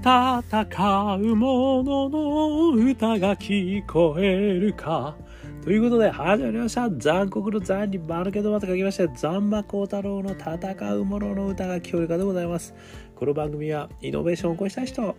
[0.00, 5.14] 戦う者のの歌が聞こえるか。
[5.62, 6.88] ということで、始まりました。
[6.88, 12.74] 残酷の残に丸けどまと書きまして、残馬高太郎の戦う者のの歌が聞こえるかでございます。
[13.14, 15.14] この番組は、イノベーションを起こしたい人、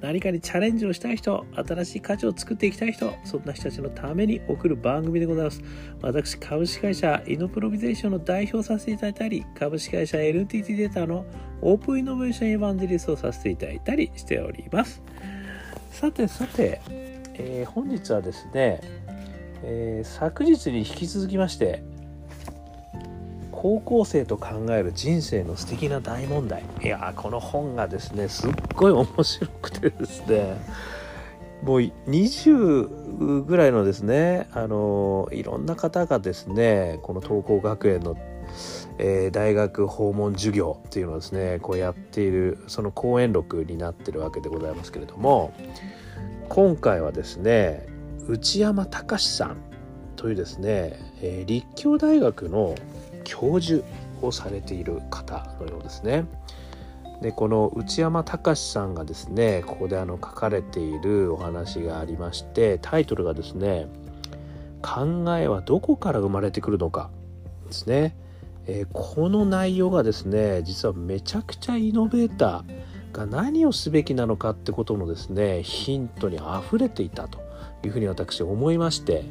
[0.00, 5.62] 何かにチャレンジをしたい人、新しい価値を作っていきたい人、そんな人たちのために送る番組でございます。
[6.02, 11.24] 私、株式会社イノプロビゼーションの代表させていただいたり、株式会社 NTT データの
[11.62, 15.02] オープンイノベーションエヴァンジリストをさせていただいたりしております。
[15.90, 16.80] さてさて、
[17.34, 18.80] えー、本日はですね、
[19.62, 21.82] えー、昨日に引き続きまして、
[23.66, 26.62] 高校生と考える人生の素敵な大問題。
[26.84, 30.56] いやこの本がですねすっごい面白くてですね。
[31.64, 38.16] もう20ぐらいのですねあのいろんな方がですねこの東光学園の、
[38.98, 45.52] えー、大学訪問授業っていうのをですねこうやっているその講演録になってるわけでございますけれども
[46.48, 47.84] 今回はですね
[48.28, 49.56] 内山隆さん
[50.14, 52.76] というですね、えー、立教大学の
[53.26, 53.84] 教授
[54.22, 56.24] をされている方のようですね。
[57.20, 63.86] でこの内山隆さんがですねここであの書かれているお話がありましてタイトルがですね
[64.82, 67.08] 「考えはどこから生まれてくるのか」
[67.66, 68.14] ですね、
[68.66, 77.38] えー、この内容がですね実はめちゃくちゃイノベーターが何をすべきなのかってことのですねヒントにあふれていたと
[77.82, 79.24] いうふうに私思いまして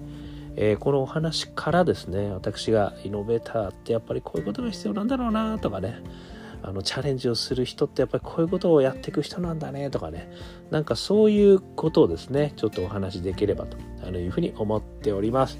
[0.57, 6.01] えー、このお話からですね私がイノベーターってやっぱりこういうことが必要なんだろうなとかね
[6.63, 10.31] あのチャレンジをする人ってやっぱりこういうことをやっていく人なんだねとかね
[10.71, 13.77] なんかそういうことをですねちょっとお話しできればと
[14.09, 15.57] いうふうに思っております。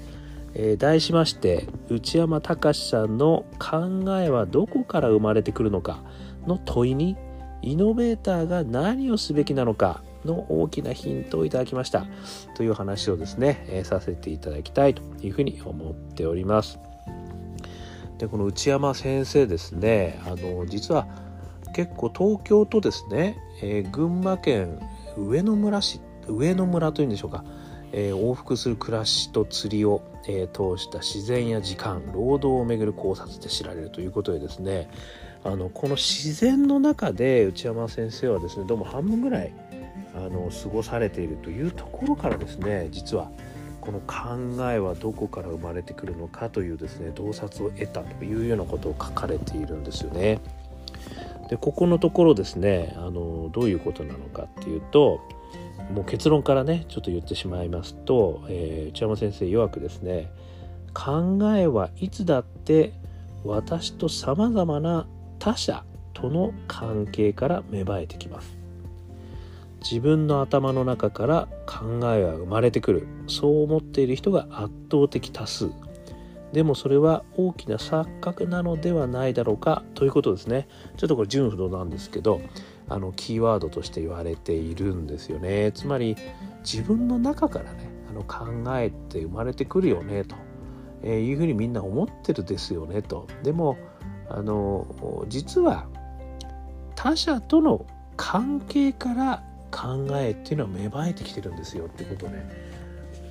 [0.58, 6.02] えー、題しまして内山隆さんの「考えはどこから生まれてくるのか」
[6.48, 7.16] の問いに
[7.60, 12.06] イノベーターが何をすべきなのかの大きなヒントをいただきました
[12.54, 16.78] という話をですね、えー、させていただきたいというふうに思っております。
[18.18, 21.06] でこの内山先生ですねあの実は
[21.74, 24.80] 結構東京とですね、えー、群馬県
[25.16, 27.44] 上野村市上野村というんでしょうか、
[27.92, 34.88] えー、往復する暮らしと釣りを、えー、通した自然や時間労働をめぐる考察で知られるということでですね
[35.44, 39.52] あのこの自然の中で内山先生はですねどうも半分ぐらい
[40.16, 43.30] あの過ごされているというところからですね実は
[43.80, 50.40] この考えはどこから生まれてくるのかというですね洞察を得たというようなことを書かれているんですよね。
[51.48, 55.20] でここのところですねあのどういうことなのかっていうと
[55.94, 60.32] もう結論からねちょっと言ってしまいますと、えー、内山先生曰くですね
[60.92, 62.92] 考えはいつだって
[63.44, 65.06] 私とさまざまな
[65.38, 65.84] 他者
[66.14, 68.56] との関係から芽生えてきます
[69.88, 73.06] 自分の頭の中から考えは生まれてくる。
[73.28, 75.70] そう思っている人が圧倒的多数。
[76.52, 80.66] でもそれは大きな錯覚なのではないだろうかということですね。
[80.96, 82.40] ちょっとこれ純不動なんですけど
[82.88, 85.70] あのキーワードとして言われているんですよね。
[85.72, 86.16] つまり
[86.64, 88.46] 自分の中からねあの考
[88.76, 90.34] えて生まれてくるよねと、
[91.04, 93.28] えいうふうにみんな思ってるですよねと。
[93.44, 93.76] でも
[94.28, 95.86] あの実は
[96.96, 97.86] 他者との
[98.16, 102.48] 関係から考えっていうのは芽生えてきてるんですよってことね。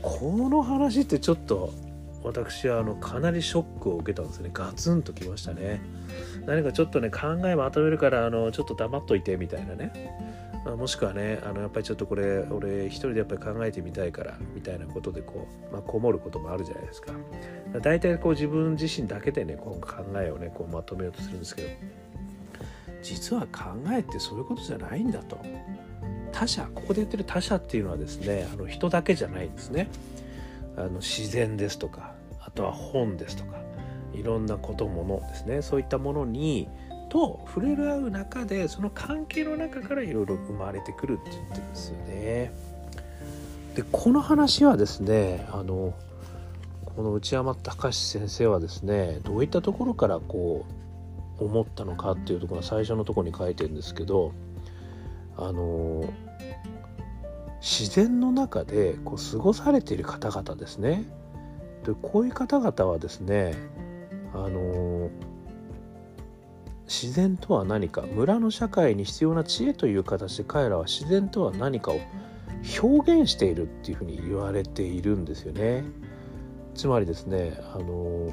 [0.01, 1.73] この話ってちょっと
[2.23, 4.50] 私はあのかなりショックを受けたんですね。
[4.53, 5.81] ガツンときましたね。
[6.46, 9.91] 何かちょっとね考えまとめるからあのちょっと黙っといてみたいなね、
[10.78, 17.13] もしくはねあのやっぱりちょっとこれ俺一人でやっぱり考えてみたいからみたいなことでこう、まあ、こもることもあるじゃないですか。
[17.81, 21.67] 大体こう自分自身だけでねこう考えをねこうまとめようとするんですけど
[23.03, 25.38] 実は考えってそういうことじゃないんだと。
[26.35, 29.88] 他者ここで言ってる他者っていうのはですねあの人だけじゃないんですね
[30.75, 33.57] あの自然ですとかあとは本ですとか
[34.13, 36.68] いろんなことものですねそういったものに
[37.09, 42.52] と触れ合う中でその関係の中からいろいろ生まれてくるって言ってるんですよね。
[43.76, 45.93] でこの話はですねあの
[46.85, 50.66] この内山隆先生はですねどういったところからこ
[51.40, 54.34] う思ったのかっていうところが最初のとこに書いてるんですけど
[55.38, 56.09] あの
[57.66, 61.03] 自然の中でこう過ごされている方々ですね
[61.84, 63.56] でこういう方々はですね
[64.35, 65.09] あの
[66.85, 72.00] 自然とは何か村の社会に必要な知恵という形で彼らは自然とは何かを
[72.84, 75.84] 表現しているっていうふうに言われているんですよね。
[76.76, 78.32] つまりですねあの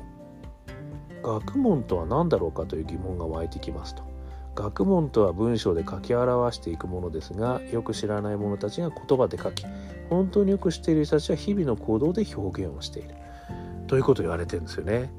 [1.23, 4.12] 学問とは何だろうかという疑問が湧いてきますと。
[4.55, 9.65] 学問とは文章で書き表していくものですがよく知らない者たちが言葉で書き
[10.11, 13.15] 本当によく知っている人たちは日々の行動で表現をしている。
[13.87, 15.11] ということを言われてるんですよね。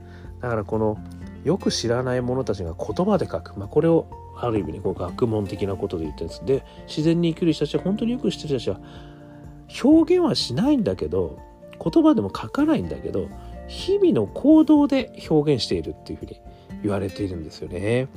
[0.41, 0.97] だからこの
[1.43, 6.45] よく知らない者たちが言葉で書く、まあ、これをある意味ねこう学問的なことで言ってるんです。
[6.45, 11.39] で自然に生きる人たちは本当によく知ってる人たちは表現はしないんだけど
[11.83, 13.27] 言葉でも書かないんだけど
[13.67, 16.41] 日々の行動で表現しているっていうふうに
[16.83, 18.07] 言われているんですよね。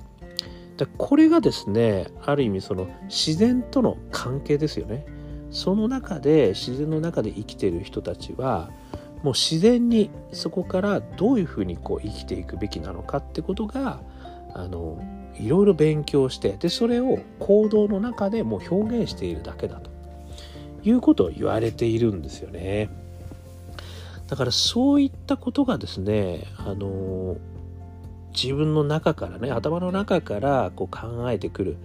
[0.77, 5.07] だこれがですねある意味その自然との関係ですよね。
[5.51, 8.71] その中で自然の中で生きている人たちは
[9.23, 14.01] もう自然にそこからどういうふうにこう生きていくべきなのかってことが
[14.55, 15.03] あの
[15.39, 19.91] いろいろ勉強してでそれを行動の中でもう表現しているだけだと
[20.83, 22.91] いうことを言われているんですよね。
[24.29, 27.37] だからそういったことがですねあの
[28.41, 31.77] 自分の中からね頭の中からこう考えてくる。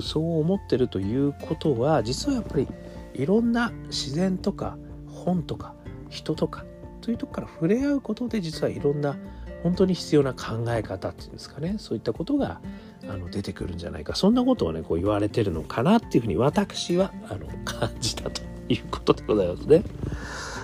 [0.00, 2.66] そう思ってるということは実はやっぱり
[3.12, 5.74] いろんな自然とか本とか
[6.08, 6.64] 人とか
[7.02, 9.16] というとこから触れ合うことで実はいろんな
[9.62, 11.76] 本当に必要な考え方っていうんですかね。
[11.78, 12.60] そういったことが
[13.08, 14.14] あの出てくるんじゃないか。
[14.14, 19.82] そんなことをねこう言われてるのかなっていうふうに私はあの感じたということでございますね。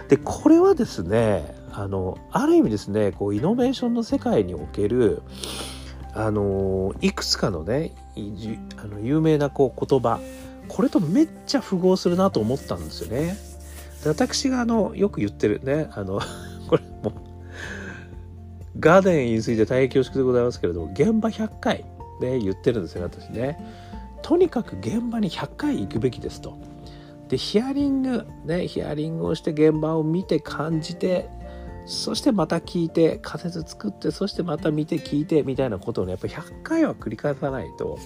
[0.08, 5.22] でこれはですねあのある意味ですねこうイノベーションの世界における
[6.12, 7.92] あのいくつかのね
[8.76, 10.18] あの有名なこう言葉
[10.66, 13.36] これとめっちゃ符合するなと思ったんですよね。
[14.02, 16.20] で私があのよく言ってるねあの
[16.68, 17.12] これも
[18.80, 21.84] ガーデンについて大変恐縮でございますけれども現場100回
[22.20, 23.56] で言ってるんですよね私ね。
[24.22, 26.58] とにかく現場に100回行くべきですと。
[27.28, 31.28] でヒアリングねヒアリングをして現場を見て感じて
[31.88, 37.98] そしてまた聞いて仮説作ってそしてまた見て聞いてみたいなことをねやっぱ100回は繰り返さないと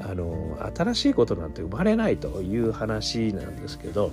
[0.00, 4.12] あの新しいことなんて生まれないという話なんですけど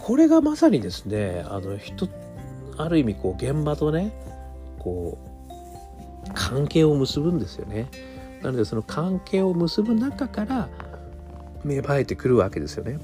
[0.00, 2.10] これがまさにですねあの人
[2.76, 4.12] ある意味こう現場とね
[4.78, 5.16] こ
[6.28, 7.88] う関係を結ぶんですよね。
[8.42, 10.68] なのでその関係を結ぶ中から
[11.64, 12.98] 芽生えてくるわけですよね。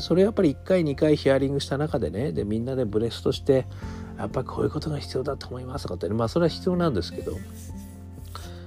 [0.00, 3.66] それやっぱり1回2回ヒアリングした中でねでみんなでブレストして
[4.18, 7.32] やっぱりこういうことが必要だと思いますとかって、ね、まあそれは必要なんですけど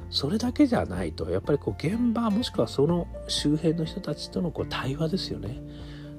[0.10, 5.62] それだけじゃないとやっぱりこう現場もしくはその周辺の人たちとのこう対話ですよね。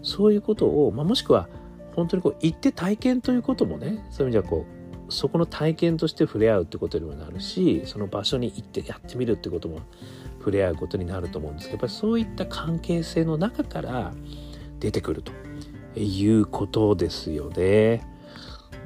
[0.02, 1.48] そういうことを、まあ、もしくは
[1.94, 4.64] 本当にこう行って体験ということもねそういう意味じゃこ
[5.08, 9.80] うそこの体験として触れ合うってことにもなるしその場所に行ってやってみるってことも
[10.38, 14.14] 触れ合うことになると思うんですけどやっぱりそういった関係性の中から
[14.80, 15.32] 出てくると。
[15.96, 18.06] いうことですよね。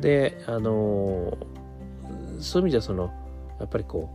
[0.00, 1.36] であの
[2.40, 3.12] そういう意味じゃその
[3.60, 4.10] やっぱりこ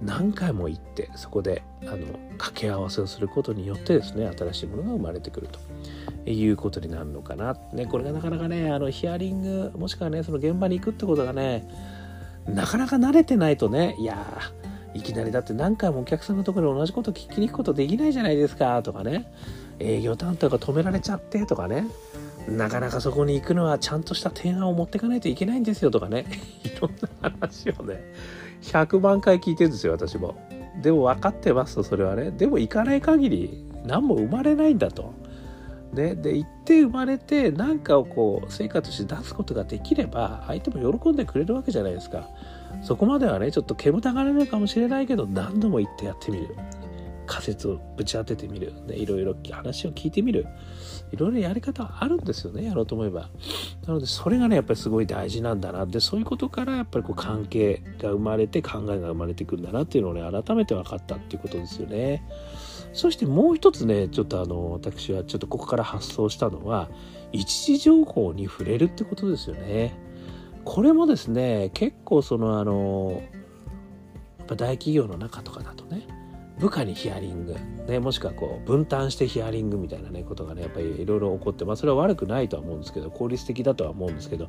[0.00, 2.06] う何回も行ってそこであの
[2.38, 5.58] 掛け合わせをすることによってですね新しいものが生まれてくると。
[6.24, 11.68] いうことになるのかな、ね、これがなかなかねあのヒアリングもしくはねその現場に行くってことがね
[12.46, 14.40] なかなか慣れてないとねいや
[14.94, 18.82] いきなりだって何回もお客さんのところで同じこと聞きに行くことできないじゃないですか。
[18.82, 19.32] とかね。
[19.78, 21.86] 営業担当が止められちゃってとかね。
[22.48, 26.26] なかなかそこに行くのはちゃんとした提案を持っていかないといけないんですよとかね。
[26.64, 26.90] いろん
[27.22, 28.02] な話をね。
[28.62, 30.36] 100万回聞いてるんですよ私も。
[30.80, 32.30] でも分かってますとそれはね。
[32.30, 35.14] でも行かない限り何も生まれないんだと。
[35.92, 42.28] ね、で行って生まれて何かをこう成果として出すことができれば相手も喜んでくれるわけじゃないですか。
[42.82, 46.56] そこまではねちょっと煙たがれるかもしれないけど何度も行ってやってみる。
[47.24, 50.46] 仮説をぶち当ててみる、ね、いろいろ話を聞いてみる。
[51.12, 53.28] いろいろやり方はあるんですよねやろうと思えば。
[53.86, 62.24] なのでそれがねやっぱりすごい大事なんだなでそういうことからやっぱりこう関係が生まれて考えが生まれてくるんだなっていうのをね改めて分かったっていうことですよね。
[62.94, 66.90] そしてもう一つねちょっとあの私はちょっとここから発想したのは
[67.32, 69.94] 一時情報に触れるってことですよね。
[70.64, 73.22] これもですね結構そのあの
[74.38, 76.06] やっぱ大企業の中とかだとね
[76.58, 77.56] 部下にヒアリング、
[77.88, 84.48] ね、もしくはこう分担してヒアリングみたいなねことがねやっぱりいろいろ起こってまあそれは悪くないとは思うんですけど効率的だとは思うんですけど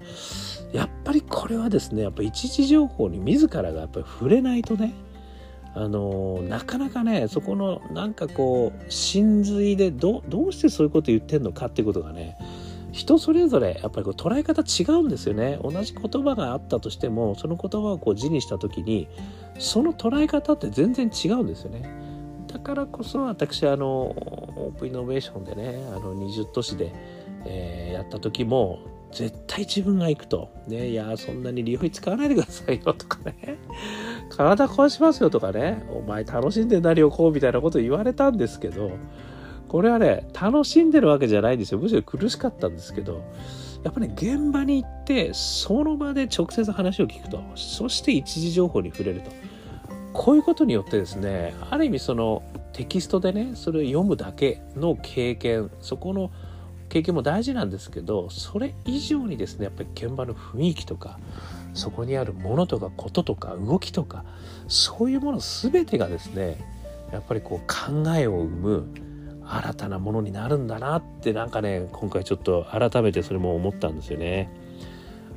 [0.73, 4.93] やっぱりこれはですねやっぱ一時情報に自らがやっぱり触れないとね
[5.75, 12.37] あのなかなかねそこのなんかこう真髄でどどうしてそういうこと言ってんのかっていうことがね
[12.93, 15.59] 人それぞれやっぱりこう捉え方違うんですよね。
[15.63, 19.07] 同じ言葉があったとしてもその言葉をこう字にした時に
[19.57, 21.89] その捉え方って全然違うんですよね。
[22.47, 26.93] だからこそ私あのオープンイノベーションでねあの20都市で、
[27.45, 28.79] えー、やった時も
[29.11, 33.57] 絶対自分が行くと、ね、いやそんなに利用費使わないでくださいよとかね。
[34.29, 35.83] 体壊しますよとかね。
[35.91, 38.91] お前楽しんでなりをこうみたいなこと言われたんですけど
[39.73, 41.79] これはね楽しんでるわけじゃないんですよ。
[41.79, 43.23] むしろ苦しかったんですけど
[43.83, 49.31] やっぱり、ね、現場に行ってその場で直接話を聞くとそして一時情報に触れると。
[50.13, 56.29] こういうことによってですねある意味そのテキストでねそれを読むだけの経験そこの
[56.89, 61.19] 経験も大事なんですけどそれ以上にですねやっぱり現場の雰囲気とか
[61.73, 64.23] そこにあるものとかこととか動きとか
[64.67, 66.63] そういうもの全てがですね
[67.11, 69.12] やっぱりこう考えを生む
[69.57, 74.49] 新たなものになるんだなってなんかね今回ちょっと改めてそれも思ったんですよね。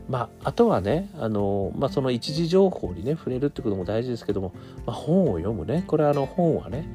[0.08, 4.52] まあ、あとはねあの、まあ、その一時情報にね触れるってことも大事ですけども、
[4.87, 6.87] まあ、本を読むねこれはあの本はね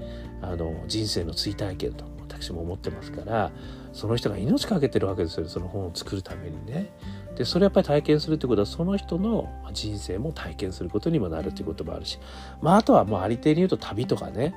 [0.42, 3.52] あの人生の追体験と私も思ってますから
[3.92, 6.90] その人が命かけてるわけですよその本を作るためにね。
[7.36, 12.20] でそれやっぱり体験するってことはその人の人生も体験することにもなるっていうこともあるし、
[12.62, 14.54] まあ、あとはもうありていに言うと旅とかね、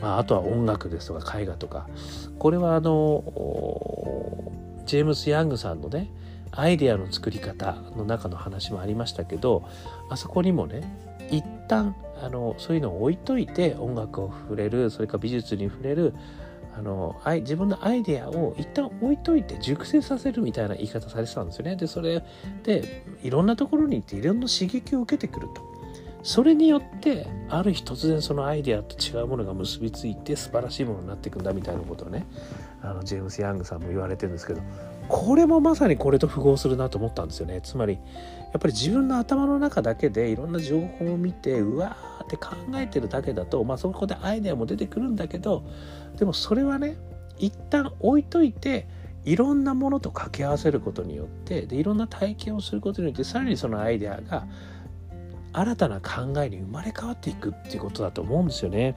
[0.00, 1.86] まあ、あとは音楽ですとか絵画とか。
[2.38, 3.22] これはあの
[4.86, 6.10] ジェームス・ヤングさんのね
[6.50, 9.68] アイデアの作り方の中の話もありましたけど
[10.10, 10.82] あそこにもね
[11.30, 16.14] 一旦あのそういうのを置いといて音楽を触れるそれから美術に触れる
[16.76, 21.76] あの自分のアイデアを一旦置いといて熟成させるみたいな言い方されてたんですよね。
[21.76, 22.24] でそれ
[22.64, 25.74] でいろんなところに行っていろんな刺激を受けてくると。
[26.24, 32.26] それによってある日突然そのアイデアと違うものが結びついて素晴らしいものになっていくんだみたいなことをね
[32.80, 34.62] あのジェームス・ヤングさんも言われてるんですけど
[35.08, 38.00] これもまさにこれと符合するなと思ったんですよねつまりや
[38.58, 45.64] っぱり自分の頭の中だけでいろんな情報を見てうわーって考えてるだけだとまあそこでアイデアも出てくるんだけど
[46.16, 46.96] でもそれはね
[47.38, 48.86] 一旦置いといて
[49.24, 54.46] いろんなものと掛け合わせることによってでいろんな体験をすることによってさらにそのアイデアが
[55.52, 58.96] 新たな考えに生まれ変わっていくっていうことだと思うんですよね。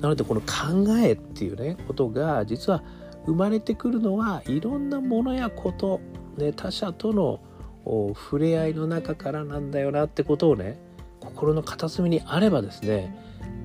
[0.00, 2.82] なのでこの考えっていうねことが実は
[3.26, 6.00] 生まれてくるのはいろんなものやこと、
[6.36, 7.40] ね、他者との
[7.84, 10.78] 触れ合いの中からなんだよなってことをね
[11.20, 13.16] 心の片隅にあればですね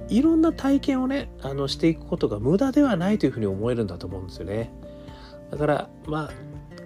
[0.10, 4.72] いろんな体験をねあのしていくことが無駄ではないというふうに思えるんだと思うんですよね。
[5.52, 6.32] だからまあ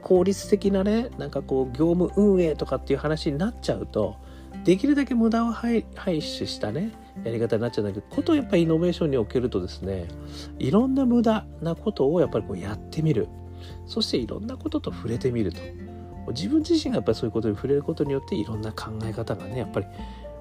[0.01, 4.17] 効率的なねなんかこう業務運営とかっていう話になっちゃうと
[4.63, 6.91] できるだけ無駄を排排出したね
[7.23, 10.07] やり方になっちゃうんだけどことをやっぱりイノベーションにおけるとですね
[10.59, 13.27] いろんな無駄なことをやっぱりこうやってみる。
[13.85, 15.61] そしていろんなことと触れてみると。
[16.29, 19.85] 自分自身がやっぱりそういうことに触れることによっていろんな考え方がねやっぱり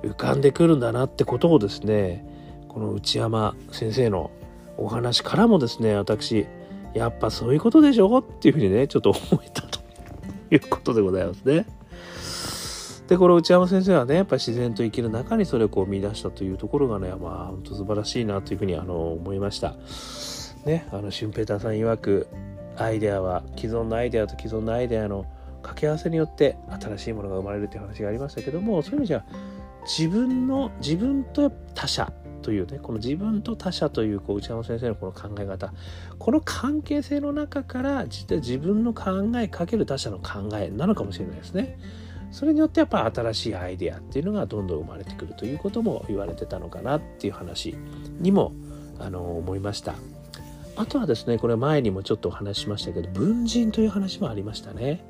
[0.02, 2.24] 浮かんでくるんだなってことをですね
[2.68, 4.30] この内山先生の
[4.78, 6.46] お話からもですね私
[6.94, 8.18] やっぱそういうことでしょ？
[8.18, 9.80] っていうふうにねちょっと思えたと
[10.50, 11.66] いうことでございますね。
[13.10, 19.74] でこの内山先生はねやっぱり自然と生きる中にそれをこう見出したというところがねまあ本当素晴らしいなというふうにあの思いました。
[20.64, 22.28] ねあのシュンペーターさん曰く
[22.76, 25.26] アイデアは既存のアイデアと既存のアイデアの
[25.56, 29.24] 掛け合わせによって新しいものが生まれるという話がありましたけどもそういう意味じゃ
[29.86, 32.12] 自分の自分と他者
[32.42, 35.74] というねこの自分と他者というこう内山先生のこの考え方
[36.20, 41.76] この関係性の中から実は自分の考えかける他者の考えなのかもしれないですね。
[42.30, 47.76] それによってやっぱ新しいアイデアっていうのがどんどん生まれてくるということも言われてたのかなっていう話
[48.20, 48.52] にも
[48.98, 49.94] あの思いました。
[50.76, 55.04] あとはですねこれ前にもちょっとお話しましたけど文人という話もありましたね。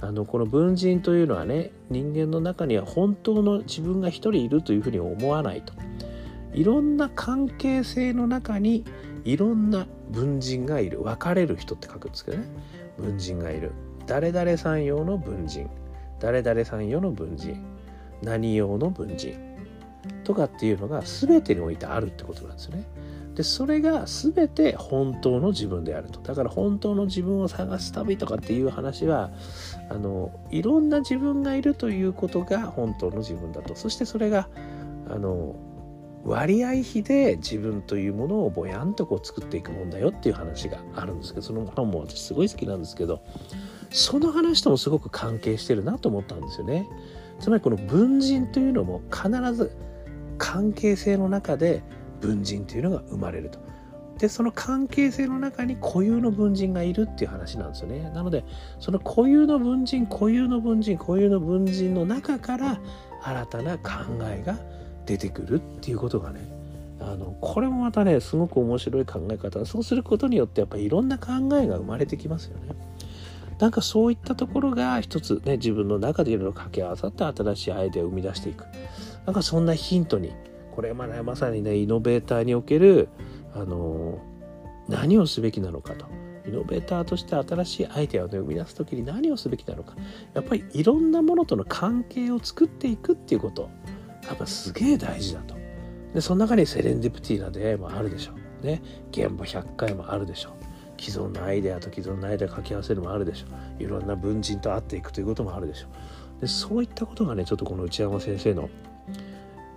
[0.00, 5.74] あのこの文人というのはね人間の中には本当の自分が一人いるというふうに思わないと。
[6.54, 8.84] いろんな関係性の中に
[9.24, 11.02] いろんな文人がいる。
[11.02, 12.44] 分かれる人って書くんですけどね。
[12.98, 13.72] 文人がいる。
[14.06, 15.68] 誰々さん用の文人。
[16.20, 17.62] 誰々さん用の文人
[18.22, 19.34] 何用の文人
[20.24, 22.84] とかっていうのが全てにおいてあるってことなんですよね。
[23.34, 29.30] でそれが全て本当の自分であるとだから本当の自分を探す旅とかっていう話は
[29.90, 34.48] あのいろんな自分がいるということが本当の自分だとそしてそれが
[35.10, 35.54] あの
[36.24, 43.22] 割合比で自分というものをぼやんとこう作っていくもんだよっていう話があるんですけどその本も私すごい好きなんですけど
[43.96, 46.86] その話ともすごく関係してるなと思ったんですよね。
[47.40, 49.72] つまりこの文人というのも必ず
[50.36, 51.82] 関係性の中で
[52.20, 53.58] 文人というのが生まれると。
[54.18, 58.10] でその関係性の中に固有の文人がいるっていう話なんですよね。
[58.14, 58.44] なので
[58.80, 62.78] その固有の文人固有の文人固有の文人の中から
[63.22, 63.90] 新たな考
[64.24, 64.58] えが
[65.06, 66.40] 出てくるっていうことがね
[67.00, 72.74] あのこれもまたねすごく面白い考え方そうすることによってやっぱりいろんな考えが生まれてきますよね。
[73.58, 78.64] なんかそういったところが一つね自分の中でいろいろ掛け合わさって新しいアイデアを生み出していく。
[79.24, 80.32] なんかそんなヒントに
[80.74, 83.08] これま,、ね、まさにねイノベーターにおける、
[83.54, 84.18] あの
[84.88, 86.06] 何をすべきなのかと。
[86.46, 89.96] イノベーターとして新しいアイデアを、ね、生み出す時に何をすべきなのか。
[90.32, 93.68] やっぱりいろんなものとの関係を作っていくっていうこと。
[94.28, 95.56] やっぱすげえ大事だと。
[96.14, 98.32] でその中にセレンディプティな出会いもあるでしょ
[98.62, 98.66] う。
[98.66, 98.82] ね。
[99.10, 100.65] 現場100回もあるでしょう。
[100.98, 103.46] 既存のアイデアと既存のアイデア掛け合わせるもあるでしょ
[103.78, 103.82] う。
[103.82, 105.86] いろんな文人と会っていくということもあるでしょ
[106.38, 106.40] う。
[106.40, 108.68] でそういったことがねちょっとこの内山先生の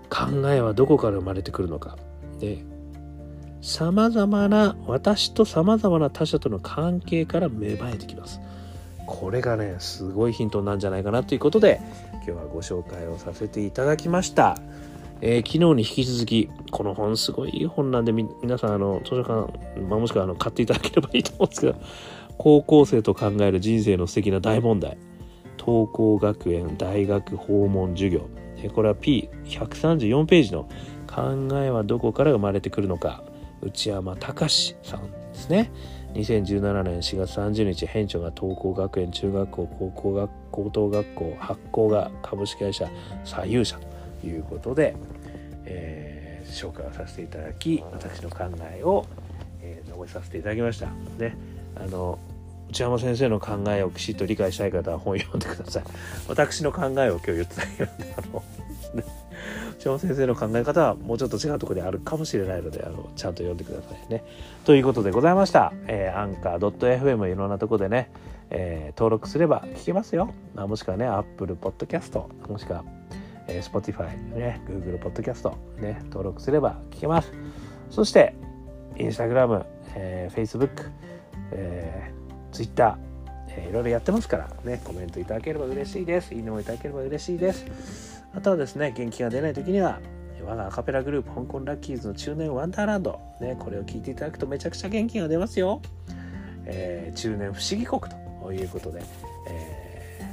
[0.09, 1.97] 考えはどこから生まれてくるのか。
[2.39, 2.63] で
[3.61, 8.39] さまざまな私とさまざまな他者との関係から芽生えてきます。
[9.05, 11.81] これがねすごいヒントなんじゃないかなということで
[12.13, 14.55] 今日はご紹介をさせていただきました、
[15.21, 21.75] えー、昨日に引き続きこの本すごいいい本なんで皆さんあの図書館、まあ、もしくはあの買っていただければいいと思うんですけど
[22.37, 24.97] 高校生と考える人生の素敵な大問題。
[25.57, 28.29] 東光学園大学訪問授業。
[28.63, 30.69] えこれは P134 ページの
[31.05, 33.25] 考えはどこから生まれてくるのか。
[33.61, 35.69] 内山隆さんですね。
[36.13, 42.89] 2017年4月30日編長が東光学園中学校高校学高等学校発行が株式会社
[43.23, 43.79] 左右者
[44.23, 44.95] いうことで、
[45.65, 48.45] えー、紹介をさせていただき私の考
[48.77, 49.05] えを、
[49.61, 51.35] えー、述べさせていただきましたね
[51.75, 52.19] あの
[52.69, 55.83] 内山先生の考えをきちっと理解したい方は本読んでください
[56.27, 58.43] 私の考えを今日言ってたけどあの
[59.79, 64.25] 内山先生の考え方はもうちょっと違うところにあるかもしれないのであのちゃんと読んでくださいね。
[64.65, 65.71] ということでございました。
[65.87, 68.11] えー、アンカー .fm いろんなとこでね、
[68.49, 70.33] えー、登録すれば聞けますよ。
[70.55, 72.83] もしくはね Apple Podcast もしくは、
[73.49, 75.49] えー、Spotify ね Google Podcast
[75.81, 77.33] ね登録すれば聞けます。
[77.89, 78.35] そして
[78.95, 79.65] Instagram、
[79.95, 80.69] えー、Facebook、
[81.51, 82.97] えー、Twitter
[83.51, 86.35] えー、いろいろやってますからねコメントいただければ嬉しいです。
[86.35, 88.23] いいねもいただければ嬉しいです。
[88.35, 89.99] あとはですね元気が出ない時には
[90.45, 95.81] 我がアカペラグループ香港ラッキーズの中年ワンダーランド、ね、これを聞いていただくとめちゃくちゃ元気が出ますよ、
[96.65, 98.01] えー、中年不思議国
[98.41, 99.01] ということで、
[99.49, 99.78] えー、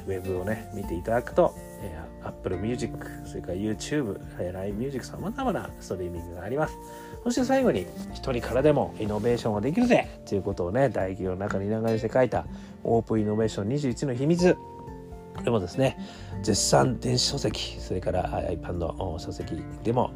[0.06, 6.76] ウェブをね見ていただくと、えー、Apple Music それから YouTube、えー、LINE Music さまざまなストリーミングがあります。
[7.24, 12.46] そして最後に一人からでもイノベーションができるぜということをね大企業の中に流れて書いた
[12.84, 15.98] オープンイノベーション21の秘密これもですね
[16.42, 20.12] 絶賛電子書籍それから iPad の書籍でも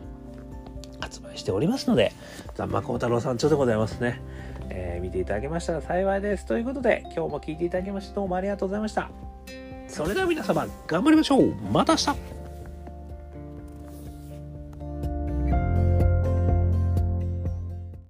[1.01, 2.13] 発売しておりますので
[2.55, 4.21] ざんま幸太郎さんちょうでございますね、
[4.69, 6.47] えー、見ていただけましたら幸いです。
[6.47, 9.30] ということで今日も聞いていただきましてどうもありがとうございました。
[9.91, 11.55] それでは皆様頑張りましょう。
[11.73, 12.40] また明日。